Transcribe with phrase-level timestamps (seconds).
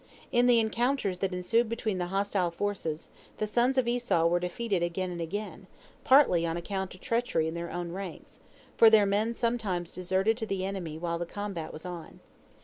[0.31, 4.81] In the encounters that ensued between the hostile forces, the sons of Esau were defeated
[4.81, 5.67] again and again,
[6.03, 8.39] partly on account of treachery in their own ranks,
[8.75, 12.19] for their men sometimes deserted to the enemy while the combat was on.